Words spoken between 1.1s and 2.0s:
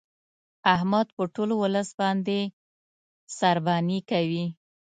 په ټول ولس